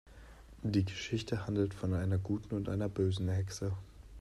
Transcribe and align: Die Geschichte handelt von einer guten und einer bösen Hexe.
Die 0.63 0.83
Geschichte 0.83 1.45
handelt 1.45 1.75
von 1.75 1.93
einer 1.93 2.17
guten 2.17 2.55
und 2.55 2.69
einer 2.69 2.89
bösen 2.89 3.29
Hexe. 3.29 3.77